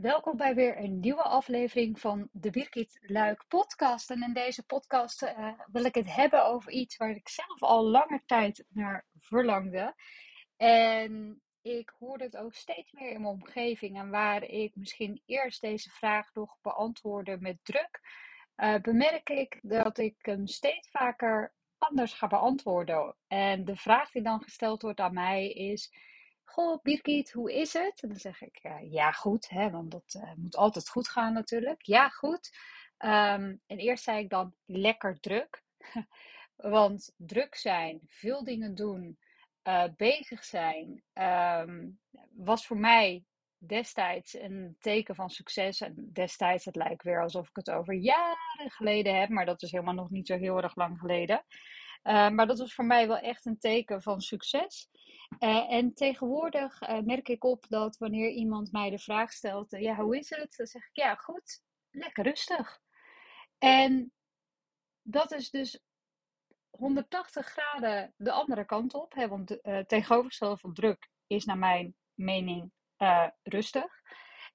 [0.00, 4.10] Welkom bij weer een nieuwe aflevering van de Birgit Luik podcast.
[4.10, 7.84] En in deze podcast uh, wil ik het hebben over iets waar ik zelf al
[7.84, 9.94] lange tijd naar verlangde.
[10.56, 13.96] En ik hoorde het ook steeds meer in mijn omgeving.
[13.96, 18.00] En waar ik misschien eerst deze vraag nog beantwoordde met druk,
[18.56, 23.16] uh, bemerk ik dat ik hem steeds vaker anders ga beantwoorden.
[23.26, 25.92] En de vraag die dan gesteld wordt aan mij is
[26.48, 28.02] Goh, Birgit, hoe is het?
[28.02, 31.32] En dan zeg ik, uh, ja, goed, hè, want dat uh, moet altijd goed gaan
[31.32, 31.82] natuurlijk.
[31.82, 32.50] Ja, goed.
[32.98, 35.62] Um, en eerst zei ik dan lekker druk.
[36.56, 39.18] want druk zijn, veel dingen doen,
[39.64, 42.00] uh, bezig zijn, um,
[42.32, 43.24] was voor mij
[43.58, 45.80] destijds een teken van succes.
[45.80, 49.70] En destijds, het lijkt weer alsof ik het over jaren geleden heb, maar dat is
[49.70, 51.44] helemaal nog niet zo heel erg lang geleden.
[52.08, 54.88] Uh, maar dat was voor mij wel echt een teken van succes.
[55.38, 59.94] Uh, en tegenwoordig uh, merk ik op dat wanneer iemand mij de vraag stelt: Ja,
[59.94, 60.54] hoe is het?
[60.56, 62.80] Dan zeg ik: Ja, goed, lekker rustig.
[63.58, 64.12] En
[65.02, 65.80] dat is dus
[66.70, 69.14] 180 graden de andere kant op.
[69.14, 72.72] Hè, want tegenovergestelde van druk is, naar mijn mening,
[73.42, 74.02] rustig.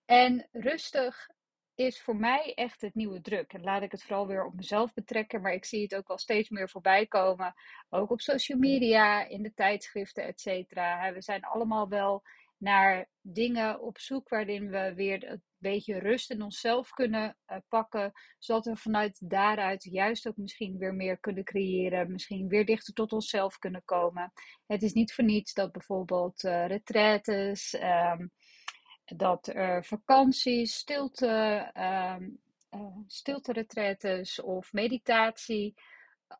[0.05, 1.27] En rustig
[1.75, 3.53] is voor mij echt het nieuwe druk.
[3.53, 6.17] En laat ik het vooral weer op mezelf betrekken, maar ik zie het ook al
[6.17, 7.53] steeds meer voorbij komen.
[7.89, 11.13] Ook op social media, in de tijdschriften, et cetera.
[11.13, 12.23] We zijn allemaal wel
[12.57, 18.11] naar dingen op zoek waarin we weer een beetje rust in onszelf kunnen uh, pakken,
[18.39, 23.13] zodat we vanuit daaruit juist ook misschien weer meer kunnen creëren, misschien weer dichter tot
[23.13, 24.31] onszelf kunnen komen.
[24.65, 28.31] Het is niet voor niets dat bijvoorbeeld uh, retraites, um,
[29.05, 32.41] dat er vakanties, stilte, um,
[34.43, 35.73] of meditatie,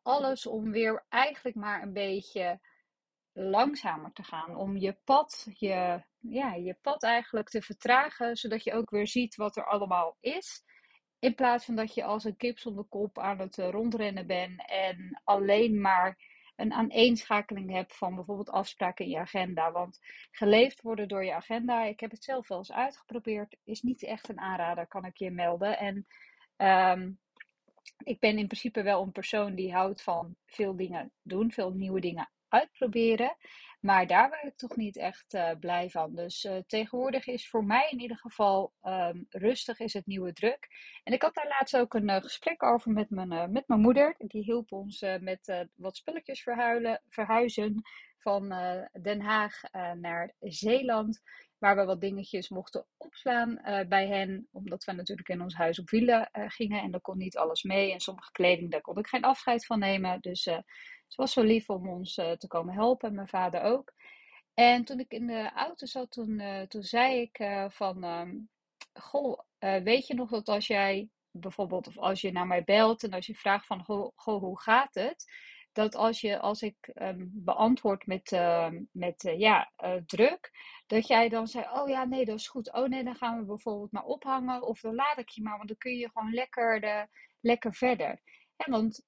[0.02, 2.60] alles om weer eigenlijk maar een beetje
[3.32, 4.56] langzamer te gaan.
[4.56, 9.36] Om je pad, je, ja, je pad eigenlijk te vertragen, zodat je ook weer ziet
[9.36, 10.62] wat er allemaal is.
[11.18, 15.20] In plaats van dat je als een kip zonder kop aan het rondrennen bent en
[15.24, 16.18] alleen maar
[16.56, 19.72] een aaneenschakeling hebt van bijvoorbeeld afspraken in je agenda.
[19.72, 19.98] Want
[20.30, 24.28] geleefd worden door je agenda, ik heb het zelf wel eens uitgeprobeerd, is niet echt
[24.28, 25.78] een aanrader, kan ik je melden.
[25.78, 26.06] En
[26.56, 27.18] um,
[28.04, 32.00] ik ben in principe wel een persoon die houdt van veel dingen doen, veel nieuwe
[32.00, 33.36] dingen uitproberen.
[33.84, 36.14] Maar daar ben ik toch niet echt uh, blij van.
[36.14, 40.68] Dus uh, tegenwoordig is voor mij in ieder geval um, rustig is het nieuwe druk.
[41.02, 44.14] En ik had daar laatst ook een uh, gesprek over met mijn, met mijn moeder.
[44.18, 47.82] Die hielp ons met wat spulletjes verhuilen, verhuizen
[48.18, 48.48] van
[49.02, 49.60] Den Haag
[49.94, 51.22] naar Zeeland.
[51.58, 54.48] Waar we wat dingetjes mochten opslaan bij hen.
[54.52, 56.82] Omdat we natuurlijk in ons huis op wielen gingen.
[56.82, 57.92] En daar kon niet alles mee.
[57.92, 60.20] En sommige kleding, daar kon ik geen afscheid van nemen.
[60.20, 60.48] Dus
[61.06, 63.92] ze was zo lief om ons uh, te komen helpen, en mijn vader ook.
[64.54, 68.48] En toen ik in de auto zat, toen, uh, toen zei ik uh, van, um,
[68.92, 73.12] goh, weet je nog dat als jij bijvoorbeeld, of als je naar mij belt en
[73.12, 75.24] als je vraagt van, goh, goh hoe gaat het?
[75.72, 79.72] Dat als, je, als ik um, beantwoord met, ehm, met ja,
[80.06, 80.50] druk,
[80.86, 82.72] dat jij dan zei, oh ja, nee, dat is goed.
[82.72, 85.68] Oh nee, dan gaan we bijvoorbeeld maar ophangen of dan laat ik je maar, want
[85.68, 87.08] dan kun je gewoon lekker, de,
[87.40, 88.20] lekker verder.
[88.56, 89.04] Ja, want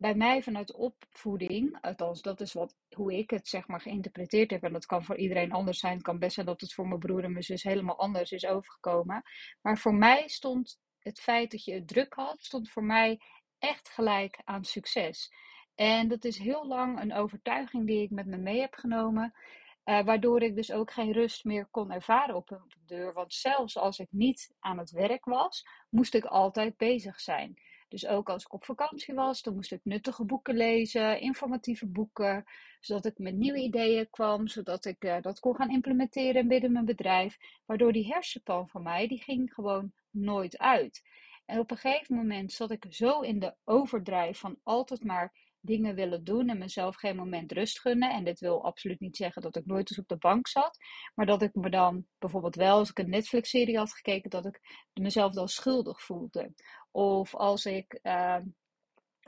[0.00, 4.62] bij mij vanuit opvoeding, althans dat is wat, hoe ik het zeg maar geïnterpreteerd heb,
[4.62, 7.00] en dat kan voor iedereen anders zijn, het kan best zijn dat het voor mijn
[7.00, 9.22] broer en mijn zus helemaal anders is overgekomen.
[9.60, 13.20] Maar voor mij stond het feit dat je het druk had, stond voor mij
[13.58, 15.32] echt gelijk aan succes.
[15.74, 19.34] En dat is heel lang een overtuiging die ik met me mee heb genomen.
[19.84, 23.12] Uh, waardoor ik dus ook geen rust meer kon ervaren op een deur.
[23.12, 27.58] Want zelfs als ik niet aan het werk was, moest ik altijd bezig zijn.
[27.90, 32.44] Dus ook als ik op vakantie was, dan moest ik nuttige boeken lezen, informatieve boeken,
[32.80, 36.84] zodat ik met nieuwe ideeën kwam, zodat ik uh, dat kon gaan implementeren binnen mijn
[36.84, 37.36] bedrijf.
[37.66, 41.02] Waardoor die hersenpan van mij, die ging gewoon nooit uit.
[41.46, 45.94] En op een gegeven moment zat ik zo in de overdrijf van altijd maar dingen
[45.94, 48.10] willen doen en mezelf geen moment rust gunnen.
[48.10, 50.78] En dit wil absoluut niet zeggen dat ik nooit eens op de bank zat.
[51.14, 54.60] Maar dat ik me dan bijvoorbeeld wel, als ik een Netflix-serie had gekeken, dat ik
[54.92, 56.52] mezelf dan schuldig voelde.
[56.90, 58.36] Of als ik uh,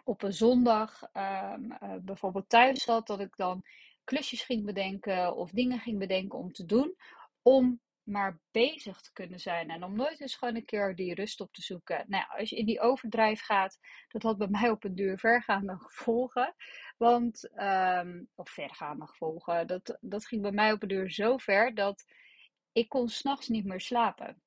[0.04, 3.62] op een zondag uh, uh, bijvoorbeeld thuis zat, dat ik dan
[4.04, 6.96] klusjes ging bedenken of dingen ging bedenken om te doen.
[7.42, 9.70] Om maar bezig te kunnen zijn.
[9.70, 12.04] En om nooit eens gewoon een keer die rust op te zoeken.
[12.08, 15.76] Nou als je in die overdrijf gaat, dat had bij mij op een duur vergaande
[15.78, 16.54] gevolgen.
[16.96, 21.74] Want, um, of vergaande gevolgen, dat, dat ging bij mij op een duur zo ver
[21.74, 22.04] dat
[22.72, 24.42] ik kon s'nachts niet meer slapen.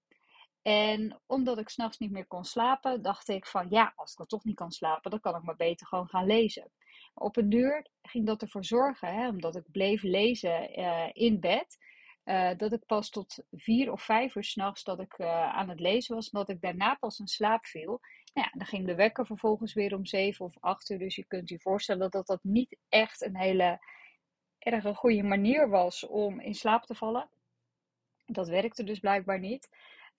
[0.66, 4.28] En omdat ik s'nachts niet meer kon slapen, dacht ik van ja, als ik dan
[4.28, 6.72] toch niet kan slapen, dan kan ik maar beter gewoon gaan lezen.
[7.14, 11.78] Op een duur ging dat ervoor zorgen, hè, omdat ik bleef lezen uh, in bed,
[12.24, 15.80] uh, dat ik pas tot vier of vijf uur s'nachts dat ik uh, aan het
[15.80, 16.30] lezen was.
[16.30, 18.00] En dat ik daarna pas in slaap viel.
[18.34, 21.00] Nou ja, dan ging de wekker vervolgens weer om zeven of acht uur.
[21.00, 23.80] Dus je kunt je voorstellen dat dat niet echt een hele
[24.60, 27.30] erg een goede manier was om in slaap te vallen.
[28.26, 29.70] Dat werkte dus blijkbaar niet.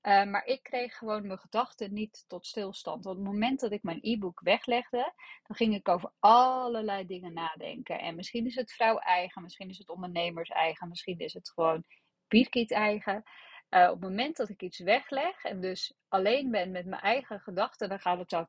[0.07, 3.07] Uh, maar ik kreeg gewoon mijn gedachten niet tot stilstand.
[3.07, 5.13] Op het moment dat ik mijn e-book weglegde,
[5.43, 7.99] dan ging ik over allerlei dingen nadenken.
[7.99, 11.85] En misschien is het vrouw eigen, misschien is het ondernemers eigen, misschien is het gewoon
[12.29, 13.23] Birgit eigen.
[13.71, 17.41] Uh, op het moment dat ik iets wegleg en dus alleen ben met mijn eigen
[17.41, 18.47] gedachten, dan gaat het zo.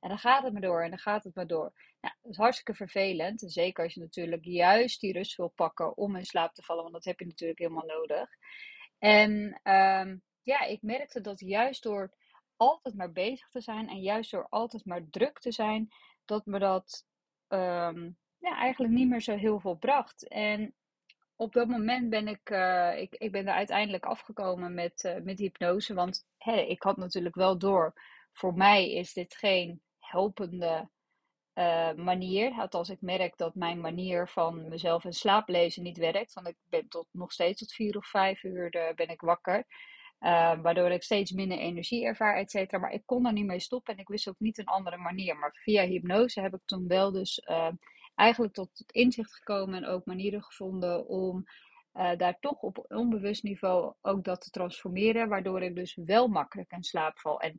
[0.00, 1.72] En dan gaat het maar door en dan gaat het maar door.
[2.00, 3.42] Nou, dat is hartstikke vervelend.
[3.46, 6.94] Zeker als je natuurlijk juist die rust wil pakken om in slaap te vallen, want
[6.94, 8.30] dat heb je natuurlijk helemaal nodig.
[9.02, 12.12] En um, ja, ik merkte dat juist door
[12.56, 15.88] altijd maar bezig te zijn en juist door altijd maar druk te zijn,
[16.24, 17.06] dat me dat
[17.48, 20.28] um, ja, eigenlijk niet meer zo heel veel bracht.
[20.28, 20.74] En
[21.36, 25.38] op dat moment ben ik, uh, ik, ik ben er uiteindelijk afgekomen met, uh, met
[25.38, 25.94] hypnose.
[25.94, 26.26] Want
[26.66, 27.92] ik had natuurlijk wel door,
[28.32, 30.90] voor mij is dit geen helpende
[31.54, 32.66] uh, manier.
[32.70, 36.32] Als ik merk dat mijn manier van mezelf in slaap lezen niet werkt.
[36.32, 39.64] Want ik ben tot, nog steeds tot vier of vijf uur ben ik wakker.
[40.20, 42.78] Uh, waardoor ik steeds minder energie ervaar, et cetera.
[42.78, 45.36] Maar ik kon er niet mee stoppen en ik wist ook niet een andere manier.
[45.36, 47.42] Maar via hypnose heb ik toen wel dus
[48.14, 51.44] eigenlijk tot het inzicht gekomen en ook manieren gevonden om
[51.92, 55.28] daar toch op onbewust niveau ook dat te transformeren.
[55.28, 57.40] Waardoor ik dus wel makkelijk in slaap val.
[57.40, 57.56] En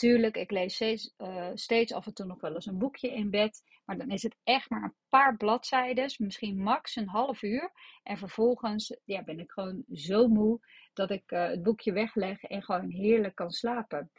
[0.00, 3.30] Tuurlijk, ik lees steeds, uh, steeds af en toe nog wel eens een boekje in
[3.30, 3.62] bed.
[3.84, 7.72] Maar dan is het echt maar een paar bladzijden, misschien max een half uur.
[8.02, 10.60] En vervolgens ja, ben ik gewoon zo moe
[10.92, 14.10] dat ik uh, het boekje wegleg en gewoon heerlijk kan slapen.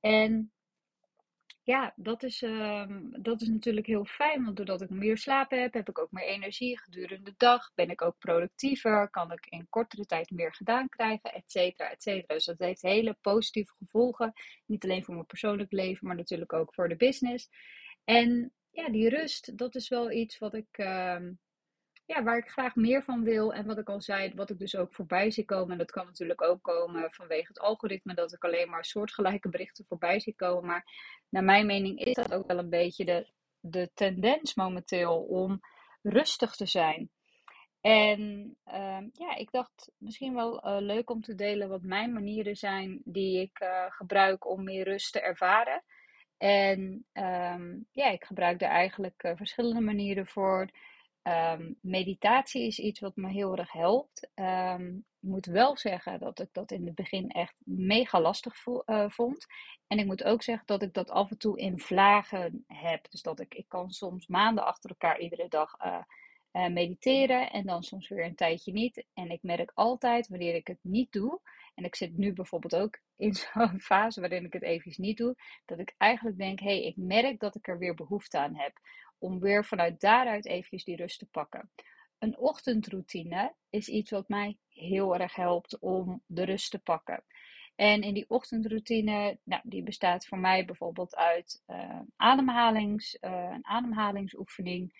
[0.00, 0.52] En
[1.64, 2.84] ja, dat is, uh,
[3.20, 6.26] dat is natuurlijk heel fijn, want doordat ik meer slaap heb, heb ik ook meer
[6.26, 7.70] energie gedurende de dag.
[7.74, 12.02] Ben ik ook productiever, kan ik in kortere tijd meer gedaan krijgen, et cetera, et
[12.02, 12.34] cetera.
[12.34, 14.32] Dus dat heeft hele positieve gevolgen,
[14.66, 17.48] niet alleen voor mijn persoonlijk leven, maar natuurlijk ook voor de business.
[18.04, 21.16] En ja, die rust, dat is wel iets wat ik, uh,
[22.14, 23.54] ja, waar ik graag meer van wil.
[23.54, 25.72] En wat ik al zei, wat ik dus ook voorbij zie komen.
[25.72, 29.84] En dat kan natuurlijk ook komen vanwege het algoritme, dat ik alleen maar soortgelijke berichten
[29.88, 30.66] voorbij zie komen.
[30.66, 30.84] Maar
[31.28, 33.28] naar mijn mening is dat ook wel een beetje de,
[33.60, 35.60] de tendens momenteel om
[36.02, 37.10] rustig te zijn.
[37.80, 38.20] En
[38.66, 43.00] uh, ja, ik dacht misschien wel uh, leuk om te delen wat mijn manieren zijn
[43.04, 45.84] die ik uh, gebruik om meer rust te ervaren.
[46.38, 50.68] En um, ja, ik gebruik daar eigenlijk uh, verschillende manieren voor.
[51.22, 54.30] Um, meditatie is iets wat me heel erg helpt.
[54.34, 58.82] Um, ik moet wel zeggen dat ik dat in het begin echt mega lastig vo
[58.86, 59.46] uh, vond.
[59.86, 63.10] En ik moet ook zeggen dat ik dat af en toe in vlagen heb.
[63.10, 65.98] Dus dat ik, ik kan soms maanden achter elkaar iedere dag uh,
[66.52, 69.04] uh, mediteren en dan soms weer een tijdje niet.
[69.14, 71.40] En ik merk altijd wanneer ik het niet doe,
[71.74, 75.36] en ik zit nu bijvoorbeeld ook in zo'n fase waarin ik het even niet doe,
[75.64, 78.80] dat ik eigenlijk denk, hé, hey, ik merk dat ik er weer behoefte aan heb
[79.22, 81.70] om weer vanuit daaruit eventjes die rust te pakken.
[82.18, 87.24] Een ochtendroutine is iets wat mij heel erg helpt om de rust te pakken.
[87.74, 93.66] En in die ochtendroutine, nou, die bestaat voor mij bijvoorbeeld uit uh, ademhalings, uh, een
[93.66, 94.92] ademhalingsoefening,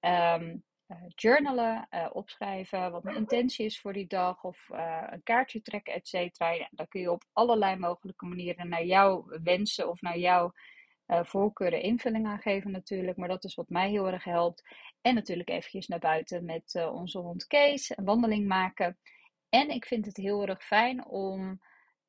[0.00, 4.66] um, uh, journalen, opschrijven wat mijn intentie is voor die dag of
[5.10, 6.50] een kaartje trekken, et cetera.
[6.50, 10.52] Ja, dan kun je op allerlei mogelijke manieren naar jouw wensen of naar jouw
[11.08, 13.16] uh, voorkeuren invulling aan geven natuurlijk.
[13.16, 14.68] Maar dat is wat mij heel erg helpt.
[15.00, 17.96] En natuurlijk eventjes naar buiten met uh, onze hond Kees.
[17.96, 18.98] Een wandeling maken.
[19.48, 21.60] En ik vind het heel erg fijn om...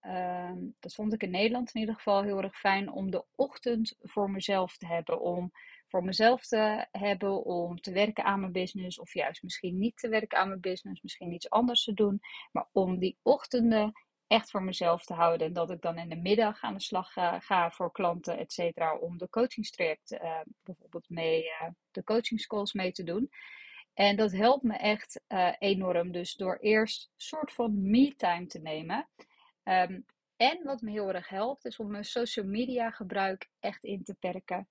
[0.01, 3.95] Uh, dat vond ik in Nederland in ieder geval heel erg fijn om de ochtend
[3.99, 5.21] voor mezelf te hebben.
[5.21, 5.51] Om
[5.87, 8.99] voor mezelf te hebben, om te werken aan mijn business.
[8.99, 12.19] Of juist misschien niet te werken aan mijn business, misschien iets anders te doen.
[12.51, 13.91] Maar om die ochtenden
[14.29, 15.47] echt voor mezelf te houden.
[15.47, 18.53] En dat ik dan in de middag aan de slag ga, ga voor klanten, et
[18.53, 23.29] cetera, om de coachingstraject uh, bijvoorbeeld mee, uh, de coachingscalls mee te doen.
[23.93, 26.11] En dat helpt me echt uh, enorm.
[26.11, 29.09] Dus door eerst soort van me-time te nemen.
[29.63, 30.05] Um,
[30.37, 34.15] en wat me heel erg helpt, is om mijn social media gebruik echt in te
[34.19, 34.67] perken.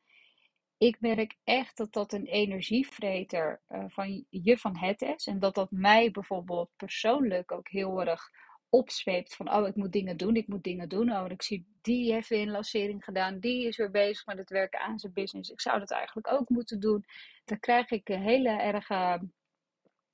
[0.76, 5.26] Ik merk echt dat dat een energievreter van je van het is.
[5.26, 8.30] En dat dat mij bijvoorbeeld persoonlijk ook heel erg
[8.70, 11.12] opzweept van, oh, ik moet dingen doen, ik moet dingen doen.
[11.12, 14.50] Oh, ik zie die heeft weer een lancering gedaan, die is weer bezig met het
[14.50, 15.50] werken aan zijn business.
[15.50, 17.04] Ik zou dat eigenlijk ook moeten doen.
[17.44, 19.28] Dan krijg ik een hele erge,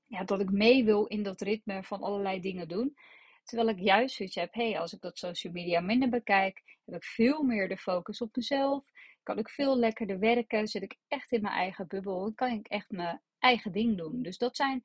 [0.06, 2.96] ja, dat ik mee wil in dat ritme van allerlei dingen doen.
[3.44, 7.04] Terwijl ik juist zoiets heb, hey, als ik dat social media minder bekijk, heb ik
[7.04, 8.84] veel meer de focus op mezelf.
[9.22, 12.90] Kan ik veel lekkerder werken, zit ik echt in mijn eigen bubbel kan ik echt
[12.90, 14.22] mijn eigen ding doen.
[14.22, 14.82] Dus dat zijn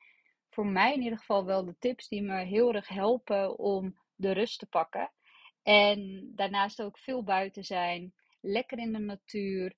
[0.50, 4.32] voor mij in ieder geval wel de tips die me heel erg helpen om de
[4.32, 5.12] rust te pakken.
[5.64, 9.74] En daarnaast ook veel buiten zijn, lekker in de natuur.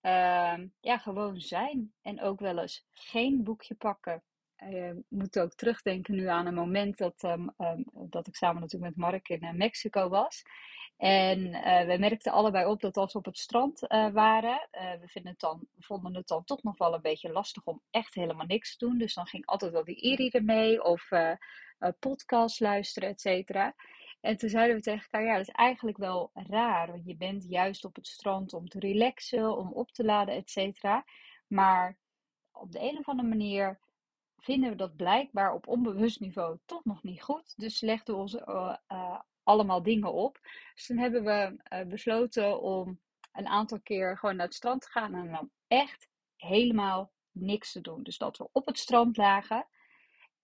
[0.00, 1.92] Ehm, ja, gewoon zijn.
[2.02, 4.22] En ook wel eens geen boekje pakken.
[4.58, 8.96] Uh, moet ook terugdenken nu aan een moment dat, um, um, dat ik samen natuurlijk
[8.96, 10.42] met Mark in uh, Mexico was.
[11.02, 14.92] En uh, we merkten allebei op dat als we op het strand uh, waren, uh,
[15.00, 18.14] we vinden het dan, vonden het dan toch nog wel een beetje lastig om echt
[18.14, 18.98] helemaal niks te doen.
[18.98, 21.08] Dus dan ging altijd wel die e-reader mee of
[21.98, 23.74] podcast luisteren, et cetera.
[24.20, 26.90] En toen zeiden we tegen elkaar, ja, dat is eigenlijk wel raar.
[26.90, 30.50] Want je bent juist op het strand om te relaxen, om op te laden, et
[30.50, 31.04] cetera.
[31.46, 31.98] Maar
[32.52, 33.78] op de een of andere manier
[34.36, 37.54] vinden we dat blijkbaar op onbewust niveau toch nog niet goed.
[37.56, 38.74] Dus legden we ons uh,
[39.42, 40.38] allemaal dingen op.
[40.74, 43.00] Dus toen hebben we uh, besloten om
[43.32, 47.80] een aantal keer gewoon naar het strand te gaan en dan echt helemaal niks te
[47.80, 48.02] doen.
[48.02, 49.66] Dus dat we op het strand lagen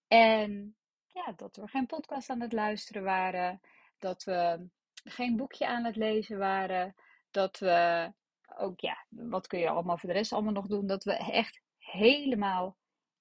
[0.08, 0.76] en
[1.06, 3.60] ja, dat we geen podcast aan het luisteren waren,
[3.98, 4.68] dat we
[5.04, 6.94] geen boekje aan het lezen waren,
[7.30, 8.12] dat we
[8.56, 11.60] ook, ja, wat kun je allemaal voor de rest allemaal nog doen, dat we echt
[11.78, 12.76] helemaal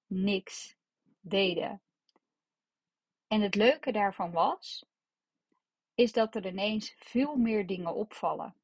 [0.06, 0.76] niks
[1.20, 1.82] deden.
[3.26, 4.86] En het leuke daarvan was,
[5.98, 8.54] is dat er ineens veel meer dingen opvallen.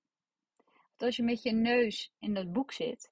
[0.65, 3.11] Want als je met je neus in dat boek zit,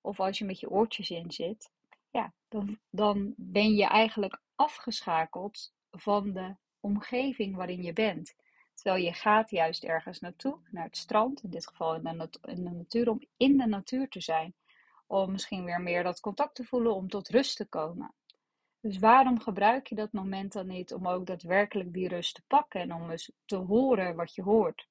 [0.00, 1.70] of als je met je oortjes in zit,
[2.10, 8.34] ja, dan, dan ben je eigenlijk afgeschakeld van de omgeving waarin je bent.
[8.74, 12.70] Terwijl je gaat juist ergens naartoe, naar het strand, in dit geval in in de
[12.70, 14.54] natuur, om in de natuur te zijn.
[15.06, 18.14] Om misschien weer meer dat contact te voelen, om tot rust te komen.
[18.82, 22.80] Dus waarom gebruik je dat moment dan niet om ook daadwerkelijk die rust te pakken
[22.80, 24.88] en om eens te horen wat je hoort?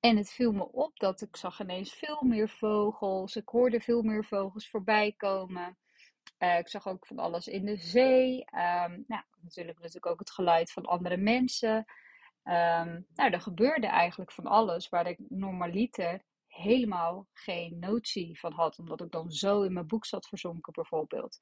[0.00, 3.36] En het viel me op dat ik zag ineens veel meer vogels.
[3.36, 5.78] Ik hoorde veel meer vogels voorbij komen.
[6.38, 8.38] Uh, ik zag ook van alles in de zee.
[8.38, 11.76] Um, nou, natuurlijk, natuurlijk ook het geluid van andere mensen.
[12.44, 18.78] Um, nou, er gebeurde eigenlijk van alles waar ik normaliter helemaal geen notie van had.
[18.78, 21.38] Omdat ik dan zo in mijn boek zat verzonken bijvoorbeeld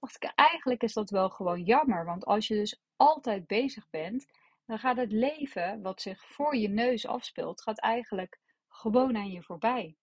[0.00, 2.04] dacht ik, eigenlijk is dat wel gewoon jammer.
[2.04, 4.26] Want als je dus altijd bezig bent,
[4.66, 8.38] dan gaat het leven wat zich voor je neus afspeelt, gaat eigenlijk
[8.68, 9.96] gewoon aan je voorbij.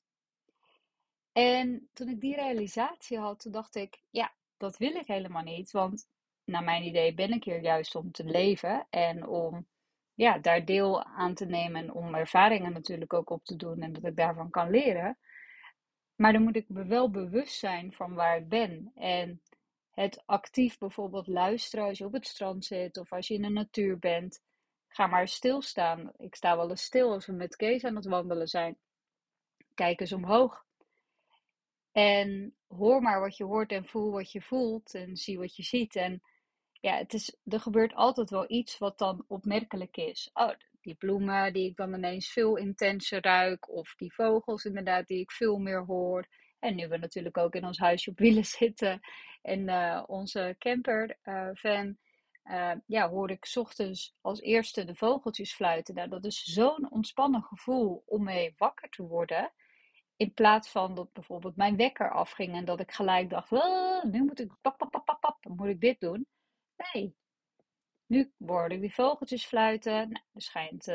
[1.32, 5.72] En toen ik die realisatie had, toen dacht ik, ja, dat wil ik helemaal niet.
[5.72, 6.08] Want
[6.44, 9.68] naar mijn idee ben ik hier juist om te leven en om
[10.13, 13.94] ja, daar deel aan te nemen en om ervaringen natuurlijk ook op te doen en
[13.94, 15.18] dat ik daarvan kan leren.
[16.16, 18.92] Maar dan moet ik me wel bewust zijn van waar ik ben.
[18.96, 19.42] En
[20.01, 23.50] het actief bijvoorbeeld luisteren als je op het strand zit of als je in de
[23.50, 24.44] natuur bent.
[24.88, 26.12] Ga maar stilstaan.
[26.18, 28.77] Ik sta wel eens stil als we met Kees aan het wandelen zijn.
[29.74, 30.66] Kijk eens omhoog.
[31.92, 35.63] En hoor maar wat je hoort en voel wat je voelt en zie wat je
[35.63, 35.96] ziet.
[35.96, 36.22] En
[36.72, 40.30] ja, het is, er gebeurt altijd wel iets wat dan opmerkelijk is.
[40.34, 43.70] Oh, die bloemen die ik dan ineens veel intenser ruik.
[43.70, 46.27] Of die vogels inderdaad die ik veel meer hoor.
[46.60, 49.00] En nu we natuurlijk ook in ons huisje op wielen zitten
[49.42, 51.98] en uh, onze camper uh, van,
[52.44, 55.96] uh, ja, hoorde ik ochtends als eerste de vogeltjes fluiten.
[55.96, 59.52] Nou, dat is zo'n ontspannen gevoel om mee wakker te worden.
[60.16, 63.52] In plaats van dat bijvoorbeeld mijn wekker afging en dat ik gelijk dacht,
[64.04, 66.28] nu moet ik, pap, pap, pap, pap, moet ik dit doen.
[66.94, 67.16] Nee,
[68.06, 70.10] nu hoorde ik die vogeltjes fluiten.
[70.10, 70.92] Nou, er schijnt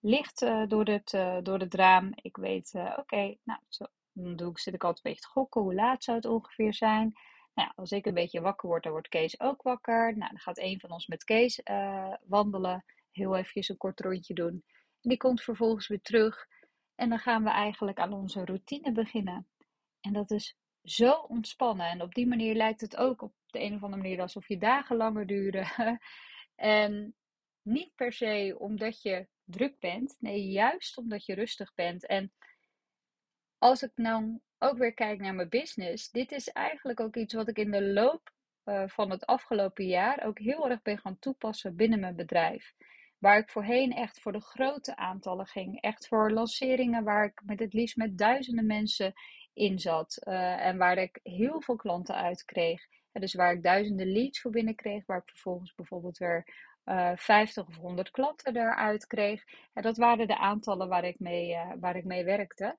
[0.00, 1.10] licht door, het,
[1.44, 2.12] door het raam.
[2.14, 5.62] Ik weet, oké, nou, zo, dan doe ik, zit ik altijd een beetje te gokken.
[5.62, 7.12] Hoe laat zou het ongeveer zijn?
[7.54, 10.16] Nou, als ik een beetje wakker word, dan wordt Kees ook wakker.
[10.16, 12.84] Nou, dan gaat een van ons met Kees uh, wandelen.
[13.10, 14.64] Heel even een kort rondje doen.
[15.00, 16.46] En die komt vervolgens weer terug.
[16.94, 19.48] En dan gaan we eigenlijk aan onze routine beginnen.
[20.00, 21.90] En dat is zo ontspannen.
[21.90, 24.58] En op die manier lijkt het ook op de een of andere manier alsof je
[24.58, 25.66] dagen langer duren.
[26.54, 27.14] en
[27.62, 30.16] niet per se omdat je druk bent.
[30.20, 32.06] Nee, juist omdat je rustig bent.
[32.06, 32.32] En
[33.64, 37.48] als ik nou ook weer kijk naar mijn business, dit is eigenlijk ook iets wat
[37.48, 38.30] ik in de loop
[38.64, 42.74] uh, van het afgelopen jaar ook heel erg ben gaan toepassen binnen mijn bedrijf.
[43.18, 45.80] Waar ik voorheen echt voor de grote aantallen ging.
[45.80, 49.12] Echt voor lanceringen waar ik met het liefst met duizenden mensen
[49.52, 50.18] in zat.
[50.28, 52.86] Uh, en waar ik heel veel klanten uit kreeg.
[53.12, 55.06] dus waar ik duizenden leads voor binnen kreeg.
[55.06, 56.44] Waar ik vervolgens bijvoorbeeld weer
[56.84, 59.44] uh, eh, 50 of 100 klanten daaruit kreeg.
[59.72, 62.78] En dat waren de aantallen waar ik mee, waar ik mee werkte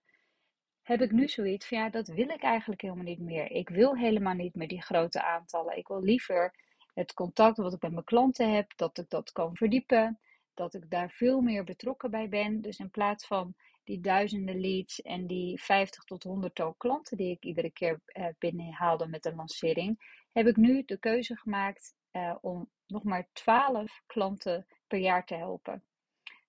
[0.86, 3.52] heb ik nu zoiets van ja, dat wil ik eigenlijk helemaal niet meer.
[3.52, 5.78] Ik wil helemaal niet meer die grote aantallen.
[5.78, 6.54] Ik wil liever
[6.94, 10.20] het contact wat ik met mijn klanten heb, dat ik dat kan verdiepen.
[10.54, 12.62] Dat ik daar veel meer betrokken bij ben.
[12.62, 17.32] Dus in plaats van die duizenden leads en die 50 tot 100 tal klanten die
[17.32, 22.36] ik iedere keer eh, binnenhaalde met een lancering, heb ik nu de keuze gemaakt uh,
[22.42, 25.84] om nog maar 12 klanten per jaar te helpen.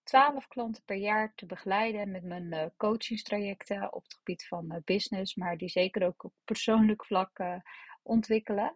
[0.07, 4.79] 12 klanten per jaar te begeleiden met mijn uh, coachingstrajecten op het gebied van uh,
[4.85, 7.39] business, maar die zeker ook op persoonlijk vlak
[8.03, 8.75] ontwikkelen.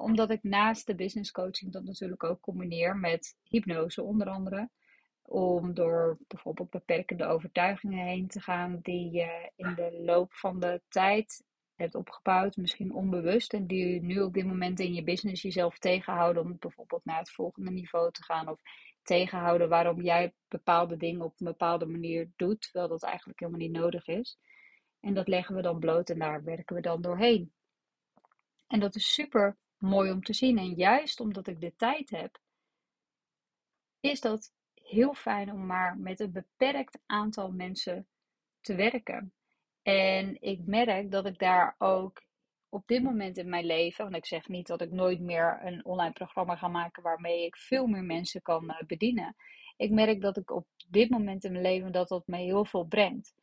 [0.00, 4.70] omdat ik naast de business coaching dat natuurlijk ook combineer met hypnose onder andere
[5.30, 10.82] om door bijvoorbeeld beperkende overtuigingen heen te gaan die je in de loop van de
[10.88, 15.78] tijd hebt opgebouwd, misschien onbewust, en die nu op dit moment in je business jezelf
[15.78, 18.60] tegenhouden om bijvoorbeeld naar het volgende niveau te gaan of
[19.02, 23.72] tegenhouden waarom jij bepaalde dingen op een bepaalde manier doet, terwijl dat eigenlijk helemaal niet
[23.72, 24.38] nodig is.
[25.00, 27.52] En dat leggen we dan bloot en daar werken we dan doorheen.
[28.66, 30.58] En dat is super mooi om te zien.
[30.58, 32.40] En juist omdat ik de tijd heb,
[34.00, 38.08] is dat heel fijn om maar met een beperkt aantal mensen
[38.60, 39.32] te werken.
[39.82, 42.22] En ik merk dat ik daar ook
[42.70, 45.84] op dit moment in mijn leven, want ik zeg niet dat ik nooit meer een
[45.84, 49.36] online programma ga maken waarmee ik veel meer mensen kan eh, bedienen.
[49.76, 52.84] Ik merk dat ik op dit moment in mijn leven dat dat me heel veel
[52.84, 53.34] brengt.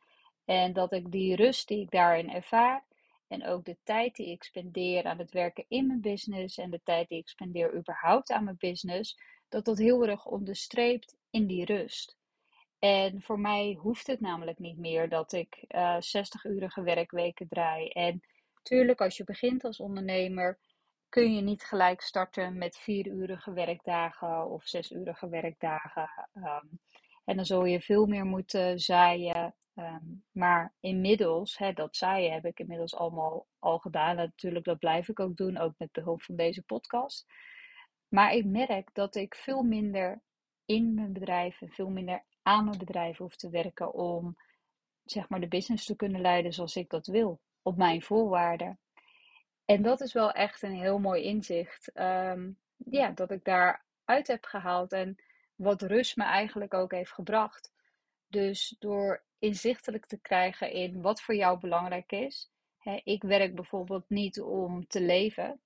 [0.44, 2.84] En dat ik die rust die ik daarin ervaar
[3.28, 6.80] en ook de tijd die ik spendeer aan het werken in mijn business en de
[6.84, 9.18] tijd die ik spendeer überhaupt aan mijn business,
[9.48, 12.16] dat dat heel erg onderstreept in die rust.
[12.78, 17.88] En voor mij hoeft het namelijk niet meer dat ik uh, eh, 60-urige werkweken draai.
[17.88, 18.22] En
[18.68, 20.58] tuurlijk, als je begint als ondernemer,
[21.08, 26.28] kun je niet gelijk starten met 4-urige werkdagen of 6-urige werkdagen.
[26.34, 26.66] Ehm,
[27.24, 29.54] en dan zul je veel meer moeten zaaien.
[29.74, 34.16] Ehm, maar inmiddels, hè, dat zaaien heb ik inmiddels allemaal al gedaan.
[34.16, 37.26] Natuurlijk, dat blijf ik ook doen, ook met behulp van deze podcast.
[38.08, 40.22] Maar ik merk dat ik veel minder
[40.64, 44.36] in mijn bedrijf en veel minder aan mijn bedrijf hoef te werken om
[45.04, 48.78] zeg maar de business te kunnen leiden zoals ik dat wil, op mijn voorwaarden.
[49.64, 51.90] En dat is wel echt een heel mooi inzicht.
[51.94, 55.16] Um, ja, dat ik daar uit heb gehaald en
[55.56, 57.72] wat rust me eigenlijk ook heeft gebracht.
[58.28, 62.50] Dus door inzichtelijk te krijgen in wat voor jou belangrijk is.
[63.04, 65.60] Ik werk bijvoorbeeld niet om te leven.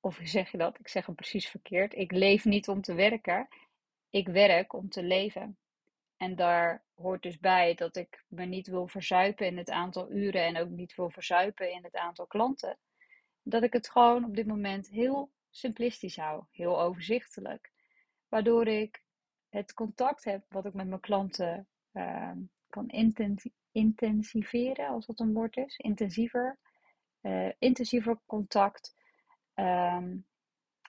[0.00, 0.78] Of zeg je dat?
[0.78, 1.94] Ik zeg het precies verkeerd.
[1.94, 3.48] Ik leef niet om te werken.
[4.10, 5.58] Ik werk om te leven.
[6.16, 10.44] En daar hoort dus bij dat ik me niet wil verzuipen in het aantal uren
[10.44, 12.78] en ook niet wil verzuipen in het aantal klanten.
[13.42, 17.72] Dat ik het gewoon op dit moment heel simplistisch hou, heel overzichtelijk.
[18.28, 19.02] Waardoor ik
[19.48, 22.32] het contact heb wat ik met mijn klanten uh,
[22.68, 22.88] kan
[23.72, 25.76] intensiveren, als dat een woord is.
[25.76, 26.58] Intensiever.
[27.22, 28.94] Uh, intensiever contact.
[29.54, 30.26] Um,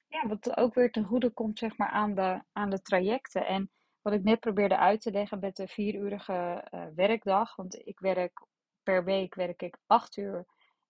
[0.07, 3.45] ja, wat ook weer ten goede komt zeg maar, aan, de, aan de trajecten.
[3.45, 7.55] En wat ik net probeerde uit te leggen met de vierurige uh, werkdag.
[7.55, 8.45] Want ik werk
[8.83, 10.45] per week werk ik acht uur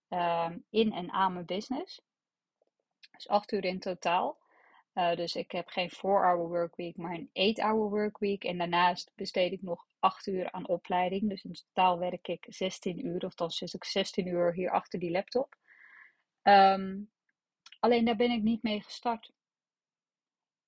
[0.10, 2.02] uh, in en aan mijn business.
[3.12, 4.38] Dus acht uur in totaal.
[4.94, 8.44] Uh, dus ik heb geen 4-hour workweek, maar een 8-hour workweek.
[8.44, 11.30] En daarnaast besteed ik nog 8 uur aan opleiding.
[11.30, 15.00] Dus in totaal werk ik 16 uur, of dan zit ik 16 uur hier achter
[15.00, 15.56] die laptop.
[16.44, 17.10] Um,
[17.80, 19.32] Alleen daar ben ik niet mee gestart.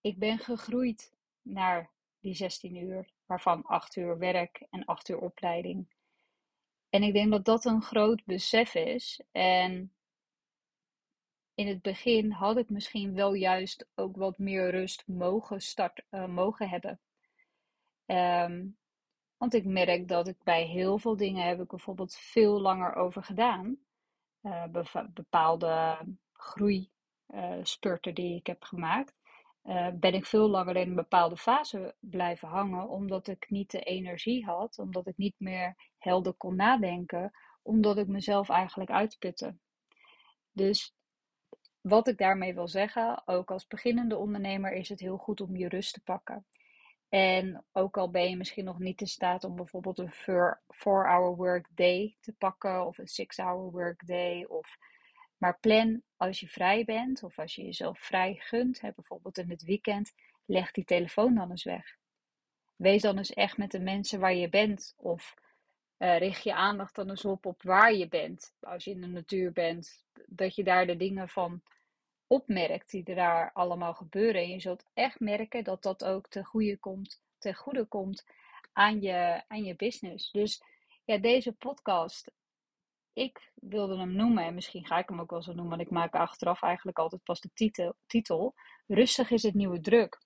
[0.01, 5.88] Ik ben gegroeid naar die 16 uur, waarvan 8 uur werk en 8 uur opleiding.
[6.89, 9.21] En ik denk dat dat een groot besef is.
[9.31, 9.93] En
[11.55, 16.27] in het begin had ik misschien wel juist ook wat meer rust mogen, start, uh,
[16.27, 16.99] mogen hebben.
[18.05, 18.77] Um,
[19.38, 23.23] want ik merk dat ik bij heel veel dingen heb ik bijvoorbeeld veel langer over
[23.23, 23.77] gedaan.
[24.41, 24.63] Uh,
[25.13, 25.97] bepaalde
[26.34, 26.91] groei
[27.27, 29.19] uh, spurten die ik heb gemaakt,
[29.63, 33.82] uh, ben ik veel langer in een bepaalde fase blijven hangen, omdat ik niet de
[33.82, 39.56] energie had, omdat ik niet meer helder kon nadenken, omdat ik mezelf eigenlijk uitputte.
[40.52, 40.95] Dus
[41.82, 45.67] wat ik daarmee wil zeggen, ook als beginnende ondernemer is het heel goed om je
[45.67, 46.45] rust te pakken.
[47.10, 51.67] En ook al ben je misschien nog niet in staat om bijvoorbeeld een 4-hour work
[51.76, 54.78] day te pakken of een 6-hour work day of
[55.41, 59.49] maar plan als je vrij bent of als je jezelf vrij gunt, hè, bijvoorbeeld in
[59.49, 60.13] het weekend,
[60.45, 61.97] leg die telefoon dan eens weg.
[62.75, 65.34] Wees dan eens echt met de mensen waar je bent of
[65.97, 68.54] uh, richt je aandacht dan eens op op waar je bent.
[68.60, 71.62] Als je in de natuur bent, dat je daar de dingen van
[72.27, 74.41] opmerkt die er daar allemaal gebeuren.
[74.41, 78.25] En je zult echt merken dat dat ook ten goede komt, ten goede komt
[78.73, 80.32] aan je, aan je business.
[80.32, 80.63] Dus
[81.06, 82.32] ja, deze podcast
[83.13, 85.93] ik wilde hem noemen, en misschien ga ik hem ook wel zo noemen, want ik
[85.93, 88.54] maak achteraf eigenlijk altijd pas de titel, titel
[88.88, 90.21] Rustig is het nieuwe druk.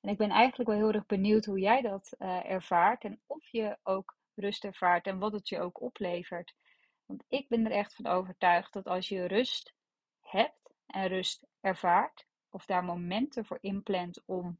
[0.00, 3.48] En ik ben eigenlijk wel heel erg benieuwd hoe jij dat uh, ervaart en of
[3.50, 6.54] je ook rust ervaart en wat het je ook oplevert.
[7.06, 9.74] Want ik ben er echt van overtuigd dat als je rust
[10.20, 14.58] hebt en rust ervaart, of daar momenten voor inplant om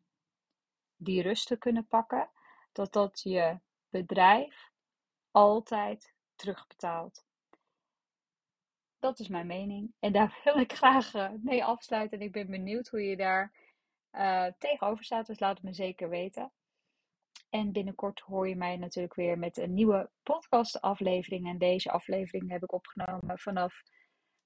[0.96, 2.30] die rust te kunnen pakken,
[2.72, 4.70] dat dat je bedrijf
[5.30, 7.28] altijd terugbetaalt.
[9.00, 9.92] Dat is mijn mening.
[9.98, 12.18] En daar wil ik graag eh, mee afsluiten.
[12.18, 13.52] En ik ben benieuwd hoe je daar
[14.12, 15.26] uh, tegenover staat.
[15.26, 16.52] Dus laat het me zeker weten.
[17.50, 21.48] En binnenkort hoor je mij natuurlijk weer met een nieuwe podcast-aflevering.
[21.48, 23.82] En deze aflevering heb ik opgenomen vanaf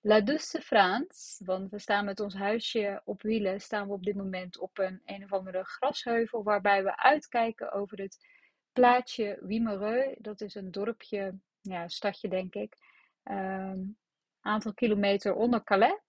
[0.01, 1.45] La Douce France.
[1.45, 3.61] Want we staan met ons huisje op wielen.
[3.61, 6.43] Staan we op dit moment op een een of andere grasheuvel.
[6.43, 8.27] Waarbij we uitkijken over het
[8.73, 10.17] plaatsje Wimereux.
[10.19, 12.77] Dat is een dorpje, ja, stadje denk ik.
[13.25, 13.97] Um,
[14.44, 16.00] aantal kilometer onder Calais.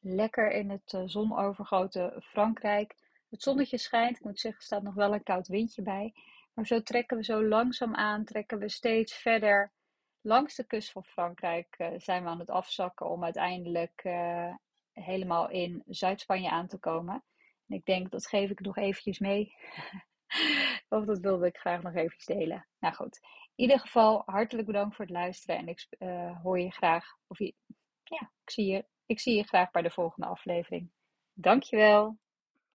[0.00, 2.94] Lekker in het uh, zonovergoten Frankrijk.
[3.30, 4.16] Het zonnetje schijnt.
[4.16, 6.14] Ik moet zeggen, er staat nog wel een koud windje bij.
[6.54, 9.72] Maar zo trekken we zo langzaam aan, trekken we steeds verder.
[10.20, 14.54] Langs de kust van Frankrijk uh, zijn we aan het afzakken om uiteindelijk uh,
[14.92, 17.24] helemaal in Zuid-Spanje aan te komen.
[17.68, 19.54] En ik denk, dat geef ik nog eventjes mee.
[20.88, 22.66] of dat wilde ik graag nog eventjes delen.
[22.78, 23.20] Nou goed,
[23.54, 25.56] in ieder geval hartelijk bedankt voor het luisteren.
[25.56, 27.54] En ik uh, hoor je graag, of je,
[28.02, 30.90] ja, ik zie je, ik zie je graag bij de volgende aflevering.
[31.32, 32.18] Dankjewel.